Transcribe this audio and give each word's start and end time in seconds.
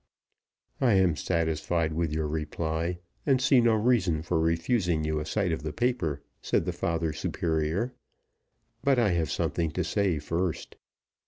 "I 0.81 0.93
am 0.95 1.15
satisfied 1.15 1.93
with 1.93 2.11
your 2.11 2.27
reply, 2.27 2.97
and 3.23 3.39
see 3.39 3.61
no 3.61 3.75
reason 3.75 4.23
for 4.23 4.39
refusing 4.39 5.03
you 5.03 5.19
a 5.19 5.27
sight 5.27 5.51
of 5.51 5.61
the 5.61 5.71
paper," 5.71 6.23
said 6.41 6.65
the 6.65 6.73
father 6.73 7.13
superior; 7.13 7.93
"but 8.83 8.97
I 8.97 9.09
have 9.09 9.29
something 9.29 9.69
to 9.73 9.83
say 9.83 10.17
first. 10.17 10.75